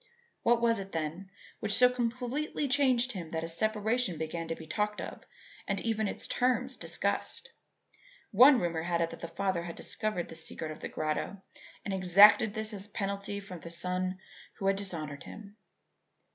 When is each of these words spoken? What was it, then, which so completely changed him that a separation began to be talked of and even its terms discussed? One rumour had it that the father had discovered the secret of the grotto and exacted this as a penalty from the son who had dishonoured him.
What 0.41 0.61
was 0.63 0.79
it, 0.79 0.93
then, 0.93 1.29
which 1.59 1.75
so 1.75 1.87
completely 1.87 2.67
changed 2.67 3.11
him 3.11 3.29
that 3.29 3.43
a 3.43 3.47
separation 3.47 4.17
began 4.17 4.47
to 4.47 4.55
be 4.55 4.65
talked 4.65 4.99
of 4.99 5.21
and 5.67 5.79
even 5.81 6.07
its 6.07 6.25
terms 6.25 6.75
discussed? 6.75 7.51
One 8.31 8.59
rumour 8.59 8.81
had 8.81 9.01
it 9.01 9.11
that 9.11 9.19
the 9.21 9.27
father 9.27 9.61
had 9.61 9.75
discovered 9.75 10.27
the 10.29 10.33
secret 10.35 10.71
of 10.71 10.79
the 10.79 10.89
grotto 10.89 11.43
and 11.85 11.93
exacted 11.93 12.55
this 12.55 12.73
as 12.73 12.87
a 12.87 12.89
penalty 12.89 13.39
from 13.39 13.59
the 13.59 13.69
son 13.69 14.17
who 14.57 14.65
had 14.65 14.77
dishonoured 14.77 15.21
him. 15.25 15.55